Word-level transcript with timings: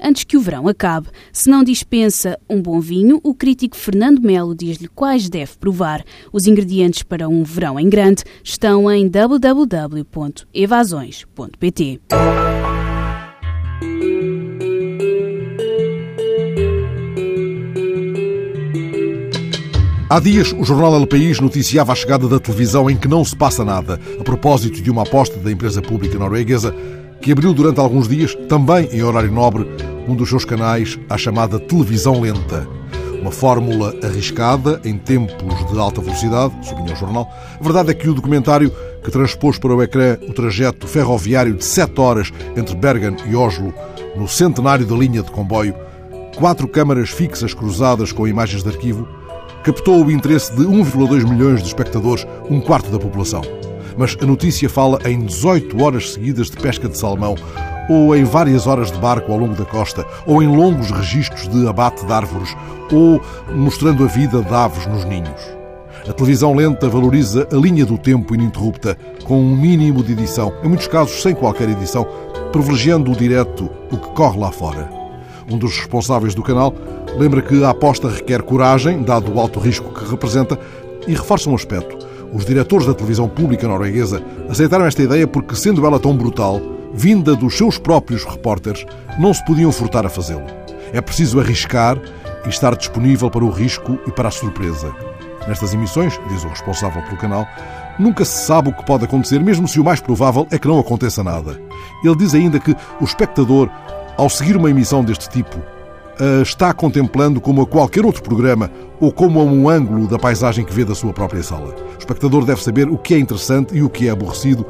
antes 0.00 0.24
que 0.24 0.36
o 0.36 0.40
verão 0.40 0.66
acabe. 0.68 1.08
Se 1.32 1.48
não 1.48 1.64
dispensa 1.64 2.38
um 2.48 2.60
bom 2.60 2.80
vinho, 2.80 3.20
o 3.22 3.34
crítico 3.34 3.76
Fernando 3.76 4.20
Melo 4.20 4.54
diz-lhe 4.54 4.88
quais 4.88 5.28
deve 5.28 5.56
provar. 5.58 6.04
Os 6.32 6.46
ingredientes 6.46 7.02
para 7.02 7.28
um 7.28 7.42
verão 7.42 7.78
em 7.78 7.88
grande 7.88 8.24
estão 8.42 8.90
em 8.90 9.08
www.evasões.pt. 9.08 12.00
Há 20.08 20.20
dias, 20.20 20.52
o 20.52 20.62
jornal 20.62 20.94
El 20.94 21.06
País 21.08 21.40
noticiava 21.40 21.92
a 21.92 21.96
chegada 21.96 22.28
da 22.28 22.38
televisão 22.38 22.88
em 22.88 22.96
que 22.96 23.08
não 23.08 23.24
se 23.24 23.34
passa 23.34 23.64
nada, 23.64 23.98
a 24.20 24.22
propósito 24.22 24.80
de 24.80 24.88
uma 24.88 25.02
aposta 25.02 25.36
da 25.40 25.50
empresa 25.50 25.82
pública 25.82 26.16
norueguesa 26.16 26.72
que 27.20 27.32
abriu 27.32 27.52
durante 27.52 27.80
alguns 27.80 28.06
dias, 28.06 28.32
também 28.48 28.88
em 28.92 29.02
horário 29.02 29.32
nobre, 29.32 29.66
um 30.06 30.14
dos 30.14 30.28
seus 30.28 30.44
canais 30.44 30.98
à 31.08 31.16
chamada 31.16 31.58
televisão 31.58 32.20
lenta. 32.20 32.66
Uma 33.20 33.30
fórmula 33.30 33.94
arriscada 34.02 34.80
em 34.84 34.96
tempos 34.96 35.70
de 35.70 35.78
alta 35.78 36.00
velocidade, 36.00 36.54
sublinha 36.62 36.92
o 36.92 36.96
jornal. 36.96 37.28
A 37.58 37.62
verdade 37.62 37.90
é 37.90 37.94
que 37.94 38.08
o 38.08 38.14
documentário, 38.14 38.70
que 39.02 39.10
transpôs 39.10 39.58
para 39.58 39.74
o 39.74 39.82
ecrã 39.82 40.16
o 40.28 40.32
trajeto 40.32 40.86
ferroviário 40.86 41.54
de 41.54 41.64
7 41.64 42.00
horas 42.00 42.32
entre 42.56 42.74
Bergen 42.74 43.16
e 43.26 43.34
Oslo, 43.34 43.74
no 44.16 44.28
centenário 44.28 44.86
da 44.86 44.94
linha 44.94 45.22
de 45.22 45.30
comboio, 45.30 45.74
quatro 46.36 46.68
câmaras 46.68 47.10
fixas 47.10 47.52
cruzadas 47.52 48.12
com 48.12 48.28
imagens 48.28 48.62
de 48.62 48.68
arquivo, 48.68 49.08
captou 49.64 50.04
o 50.04 50.10
interesse 50.10 50.54
de 50.54 50.62
1,2 50.62 51.28
milhões 51.28 51.60
de 51.60 51.66
espectadores, 51.66 52.26
um 52.48 52.60
quarto 52.60 52.90
da 52.90 52.98
população 52.98 53.42
mas 53.96 54.16
a 54.20 54.26
notícia 54.26 54.68
fala 54.68 54.98
em 55.04 55.20
18 55.20 55.82
horas 55.82 56.12
seguidas 56.12 56.50
de 56.50 56.56
pesca 56.58 56.88
de 56.88 56.98
salmão, 56.98 57.34
ou 57.88 58.16
em 58.16 58.24
várias 58.24 58.66
horas 58.66 58.90
de 58.90 58.98
barco 58.98 59.32
ao 59.32 59.38
longo 59.38 59.54
da 59.54 59.64
costa, 59.64 60.06
ou 60.26 60.42
em 60.42 60.48
longos 60.48 60.90
registros 60.90 61.48
de 61.48 61.66
abate 61.68 62.04
de 62.04 62.12
árvores, 62.12 62.56
ou 62.92 63.20
mostrando 63.54 64.04
a 64.04 64.06
vida 64.06 64.42
de 64.42 64.54
aves 64.54 64.86
nos 64.86 65.04
ninhos. 65.04 65.56
A 66.08 66.12
televisão 66.12 66.54
lenta 66.54 66.88
valoriza 66.88 67.48
a 67.52 67.56
linha 67.56 67.84
do 67.84 67.98
tempo 67.98 68.34
ininterrupta, 68.34 68.96
com 69.24 69.40
um 69.40 69.56
mínimo 69.56 70.04
de 70.04 70.12
edição, 70.12 70.52
em 70.62 70.68
muitos 70.68 70.86
casos 70.86 71.20
sem 71.20 71.34
qualquer 71.34 71.68
edição, 71.68 72.06
privilegiando 72.52 73.10
o 73.10 73.16
direto, 73.16 73.68
o 73.90 73.96
que 73.96 74.08
corre 74.10 74.38
lá 74.38 74.52
fora. 74.52 74.88
Um 75.50 75.58
dos 75.58 75.76
responsáveis 75.76 76.34
do 76.34 76.42
canal 76.42 76.72
lembra 77.16 77.42
que 77.42 77.62
a 77.64 77.70
aposta 77.70 78.08
requer 78.08 78.42
coragem, 78.42 79.02
dado 79.02 79.32
o 79.32 79.40
alto 79.40 79.58
risco 79.58 79.92
que 79.92 80.08
representa, 80.08 80.58
e 81.08 81.12
reforça 81.12 81.48
um 81.48 81.54
aspecto. 81.54 81.96
Os 82.32 82.44
diretores 82.44 82.86
da 82.86 82.94
televisão 82.94 83.28
pública 83.28 83.66
norueguesa 83.66 84.22
aceitaram 84.48 84.86
esta 84.86 85.02
ideia 85.02 85.26
porque, 85.26 85.54
sendo 85.54 85.86
ela 85.86 85.98
tão 85.98 86.16
brutal, 86.16 86.60
vinda 86.96 87.36
dos 87.36 87.56
seus 87.56 87.78
próprios 87.78 88.24
repórteres, 88.24 88.86
não 89.18 89.32
se 89.32 89.44
podiam 89.44 89.70
furtar 89.70 90.06
a 90.06 90.08
fazê-lo. 90.08 90.46
É 90.92 91.00
preciso 91.00 91.38
arriscar 91.38 92.00
e 92.46 92.48
estar 92.48 92.74
disponível 92.74 93.30
para 93.30 93.44
o 93.44 93.50
risco 93.50 93.98
e 94.06 94.10
para 94.10 94.28
a 94.28 94.32
surpresa. 94.32 94.94
Nestas 95.46 95.74
emissões, 95.74 96.18
diz 96.28 96.42
o 96.42 96.48
responsável 96.48 97.02
pelo 97.02 97.18
canal, 97.18 97.46
nunca 97.98 98.24
se 98.24 98.46
sabe 98.46 98.70
o 98.70 98.72
que 98.72 98.84
pode 98.84 99.04
acontecer, 99.04 99.40
mesmo 99.40 99.68
se 99.68 99.78
o 99.78 99.84
mais 99.84 100.00
provável 100.00 100.46
é 100.50 100.58
que 100.58 100.66
não 100.66 100.78
aconteça 100.78 101.22
nada. 101.22 101.60
Ele 102.02 102.16
diz 102.16 102.34
ainda 102.34 102.58
que 102.58 102.74
o 103.00 103.04
espectador, 103.04 103.68
ao 104.16 104.30
seguir 104.30 104.56
uma 104.56 104.70
emissão 104.70 105.04
deste 105.04 105.28
tipo, 105.28 105.56
está 106.42 106.72
contemplando 106.72 107.40
como 107.40 107.60
a 107.60 107.66
qualquer 107.66 108.06
outro 108.06 108.22
programa 108.22 108.70
ou 108.98 109.12
como 109.12 109.38
a 109.38 109.44
um 109.44 109.68
ângulo 109.68 110.08
da 110.08 110.18
paisagem 110.18 110.64
que 110.64 110.72
vê 110.72 110.84
da 110.84 110.94
sua 110.94 111.12
própria 111.12 111.42
sala. 111.42 111.74
O 111.94 111.98
espectador 111.98 112.44
deve 112.44 112.62
saber 112.62 112.88
o 112.88 112.96
que 112.96 113.14
é 113.14 113.18
interessante 113.18 113.76
e 113.76 113.82
o 113.82 113.90
que 113.90 114.08
é 114.08 114.10
aborrecido. 114.10 114.64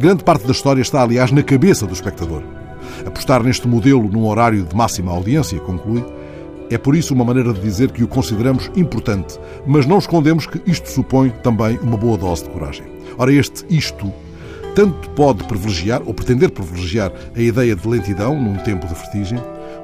Grande 0.00 0.24
parte 0.24 0.46
da 0.46 0.52
história 0.52 0.80
está, 0.80 1.02
aliás, 1.02 1.30
na 1.30 1.42
cabeça 1.42 1.86
do 1.86 1.92
espectador. 1.92 2.42
Apostar 3.04 3.42
neste 3.42 3.68
modelo 3.68 4.08
num 4.10 4.26
horário 4.26 4.64
de 4.64 4.74
máxima 4.74 5.12
audiência, 5.12 5.60
conclui, 5.60 6.02
é 6.70 6.78
por 6.78 6.96
isso 6.96 7.12
uma 7.12 7.22
maneira 7.22 7.52
de 7.52 7.60
dizer 7.60 7.90
que 7.90 8.02
o 8.02 8.08
consideramos 8.08 8.70
importante, 8.74 9.38
mas 9.66 9.84
não 9.84 9.98
escondemos 9.98 10.46
que 10.46 10.58
isto 10.64 10.88
supõe 10.88 11.28
também 11.42 11.78
uma 11.82 11.98
boa 11.98 12.16
dose 12.16 12.44
de 12.44 12.48
coragem. 12.48 12.86
Ora, 13.18 13.30
este 13.30 13.66
isto 13.68 14.10
tanto 14.74 15.10
pode 15.10 15.44
privilegiar, 15.44 16.00
ou 16.06 16.14
pretender 16.14 16.50
privilegiar, 16.50 17.12
a 17.36 17.40
ideia 17.42 17.76
de 17.76 17.86
lentidão 17.86 18.40
num 18.40 18.56
tempo 18.56 18.86
de 18.86 18.94
vertigem, 18.94 19.38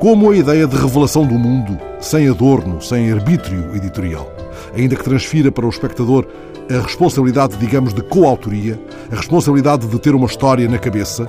como 0.00 0.30
a 0.30 0.36
ideia 0.38 0.66
de 0.66 0.74
revelação 0.74 1.26
do 1.26 1.34
mundo, 1.34 1.78
sem 2.00 2.30
adorno, 2.30 2.80
sem 2.80 3.12
arbítrio 3.12 3.76
editorial, 3.76 4.32
ainda 4.74 4.96
que 4.96 5.04
transfira 5.04 5.52
para 5.52 5.66
o 5.66 5.68
espectador 5.68 6.26
a 6.70 6.82
responsabilidade, 6.82 7.56
digamos, 7.56 7.92
de 7.92 8.02
coautoria, 8.02 8.78
a 9.10 9.16
responsabilidade 9.16 9.86
de 9.86 9.98
ter 9.98 10.14
uma 10.14 10.26
história 10.26 10.68
na 10.68 10.78
cabeça. 10.78 11.26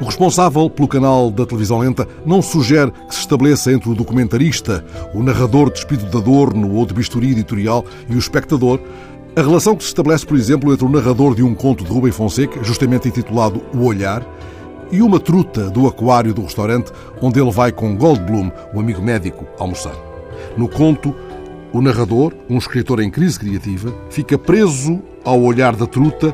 O 0.00 0.04
responsável 0.04 0.68
pelo 0.68 0.88
canal 0.88 1.30
da 1.30 1.46
televisão 1.46 1.78
lenta 1.78 2.06
não 2.26 2.42
sugere 2.42 2.90
que 3.08 3.14
se 3.14 3.20
estabeleça 3.20 3.72
entre 3.72 3.88
o 3.88 3.94
documentarista, 3.94 4.84
o 5.14 5.22
narrador 5.22 5.70
despido 5.70 6.04
de 6.04 6.16
adorno 6.16 6.74
ou 6.74 6.84
de 6.84 6.94
bisturi 6.94 7.30
editorial 7.30 7.84
e 8.08 8.14
o 8.14 8.18
espectador 8.18 8.80
a 9.36 9.42
relação 9.42 9.74
que 9.74 9.82
se 9.82 9.88
estabelece, 9.88 10.24
por 10.24 10.36
exemplo, 10.36 10.72
entre 10.72 10.86
o 10.86 10.88
narrador 10.88 11.34
de 11.34 11.42
um 11.42 11.56
conto 11.56 11.82
de 11.82 11.90
Rubem 11.90 12.12
Fonseca, 12.12 12.62
justamente 12.62 13.08
intitulado 13.08 13.60
O 13.74 13.84
Olhar, 13.84 14.24
e 14.92 15.02
uma 15.02 15.18
truta 15.18 15.68
do 15.68 15.88
aquário 15.88 16.32
do 16.32 16.42
restaurante 16.42 16.92
onde 17.20 17.40
ele 17.40 17.50
vai 17.50 17.72
com 17.72 17.96
Goldblum, 17.96 18.52
o 18.72 18.78
amigo 18.78 19.02
médico, 19.02 19.44
almoçar. 19.58 19.96
No 20.56 20.68
conto, 20.68 21.12
o 21.72 21.80
narrador, 21.80 22.32
um 22.48 22.58
escritor 22.58 23.00
em 23.00 23.10
crise 23.10 23.40
criativa, 23.40 23.92
fica 24.08 24.38
preso 24.38 25.02
ao 25.24 25.42
olhar 25.42 25.74
da 25.74 25.86
truta 25.86 26.32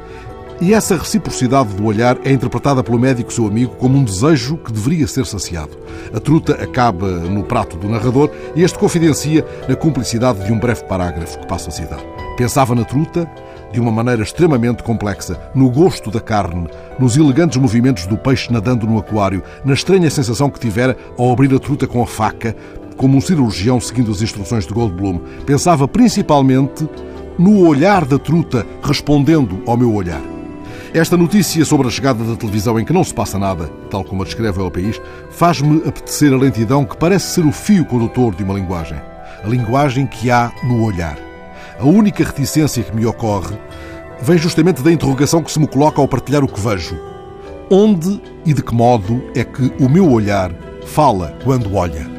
e 0.60 0.75
essa 0.75 0.97
reciprocidade 0.97 1.75
do 1.75 1.84
olhar 1.84 2.19
é 2.22 2.31
interpretada 2.31 2.84
pelo 2.84 2.98
médico, 2.98 3.32
seu 3.32 3.47
amigo, 3.47 3.75
como 3.76 3.97
um 3.97 4.04
desejo 4.04 4.59
que 4.59 4.71
deveria 4.71 5.06
ser 5.06 5.25
saciado. 5.25 5.71
A 6.15 6.21
truta 6.21 6.53
acaba 6.62 7.09
no 7.09 7.43
prato 7.43 7.78
do 7.78 7.88
narrador 7.88 8.31
e 8.54 8.62
este 8.62 8.78
confidencia 8.78 9.44
na 9.66 9.75
cumplicidade 9.75 10.44
de 10.44 10.53
um 10.53 10.59
breve 10.59 10.84
parágrafo 10.84 11.38
que 11.38 11.47
passa 11.47 11.70
a 11.70 11.72
citar. 11.72 12.00
Pensava 12.37 12.75
na 12.75 12.84
truta 12.84 13.31
de 13.72 13.81
uma 13.81 13.91
maneira 13.91 14.22
extremamente 14.22 14.82
complexa, 14.82 15.41
no 15.54 15.70
gosto 15.70 16.10
da 16.10 16.20
carne, 16.20 16.69
nos 16.99 17.16
elegantes 17.16 17.56
movimentos 17.56 18.04
do 18.06 18.19
peixe 18.19 18.53
nadando 18.53 18.87
no 18.87 18.99
aquário, 18.99 19.43
na 19.65 19.72
estranha 19.72 20.10
sensação 20.10 20.50
que 20.50 20.60
tivera 20.60 20.97
ao 21.16 21.32
abrir 21.32 21.54
a 21.54 21.59
truta 21.59 21.87
com 21.87 22.03
a 22.03 22.06
faca, 22.06 22.54
como 22.97 23.16
um 23.16 23.20
cirurgião 23.20 23.81
seguindo 23.81 24.10
as 24.10 24.20
instruções 24.20 24.66
de 24.66 24.75
Goldblum. 24.75 25.20
Pensava 25.47 25.88
principalmente 25.88 26.87
no 27.38 27.66
olhar 27.66 28.04
da 28.04 28.19
truta 28.19 28.66
respondendo 28.82 29.62
ao 29.66 29.76
meu 29.76 29.94
olhar. 29.94 30.39
Esta 30.92 31.16
notícia 31.16 31.64
sobre 31.64 31.86
a 31.86 31.90
chegada 31.90 32.24
da 32.24 32.34
televisão 32.34 32.78
em 32.78 32.84
que 32.84 32.92
não 32.92 33.04
se 33.04 33.14
passa 33.14 33.38
nada, 33.38 33.68
tal 33.88 34.02
como 34.02 34.22
a 34.22 34.24
descreve 34.24 34.60
o 34.60 34.70
país, 34.72 35.00
faz-me 35.30 35.86
apetecer 35.86 36.32
a 36.32 36.36
lentidão 36.36 36.84
que 36.84 36.96
parece 36.96 37.32
ser 37.32 37.46
o 37.46 37.52
fio 37.52 37.84
condutor 37.84 38.34
de 38.34 38.42
uma 38.42 38.54
linguagem. 38.54 39.00
A 39.44 39.46
linguagem 39.46 40.04
que 40.04 40.32
há 40.32 40.50
no 40.64 40.82
olhar. 40.82 41.16
A 41.78 41.84
única 41.84 42.24
reticência 42.24 42.82
que 42.82 42.94
me 42.94 43.06
ocorre 43.06 43.56
vem 44.20 44.36
justamente 44.36 44.82
da 44.82 44.90
interrogação 44.90 45.44
que 45.44 45.52
se 45.52 45.60
me 45.60 45.68
coloca 45.68 46.00
ao 46.00 46.08
partilhar 46.08 46.42
o 46.42 46.48
que 46.48 46.60
vejo. 46.60 46.98
Onde 47.70 48.20
e 48.44 48.52
de 48.52 48.60
que 48.60 48.74
modo 48.74 49.22
é 49.36 49.44
que 49.44 49.72
o 49.78 49.88
meu 49.88 50.10
olhar 50.10 50.52
fala 50.86 51.38
quando 51.44 51.72
olha? 51.72 52.09